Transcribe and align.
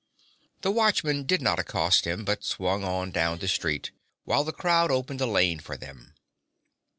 The 0.63 0.71
watchmen 0.71 1.25
did 1.27 1.43
not 1.43 1.59
accost 1.59 2.05
him, 2.07 2.25
but 2.25 2.43
swung 2.43 2.83
on 2.83 3.11
down 3.11 3.37
the 3.37 3.47
street, 3.47 3.91
while 4.23 4.43
the 4.43 4.51
crowd 4.51 4.89
opened 4.89 5.21
a 5.21 5.27
lane 5.27 5.59
for 5.59 5.77
them. 5.77 6.15